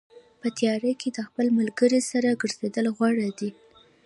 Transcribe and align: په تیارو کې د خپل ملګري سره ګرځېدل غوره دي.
په 0.41 0.47
تیارو 0.57 0.91
کې 1.01 1.09
د 1.11 1.17
خپل 1.27 1.45
ملګري 1.59 2.01
سره 2.11 2.39
ګرځېدل 2.41 2.85
غوره 2.97 3.29
دي. 3.39 3.49